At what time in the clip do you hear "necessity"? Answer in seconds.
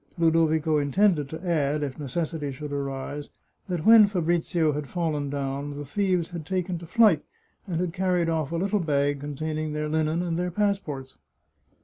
1.99-2.51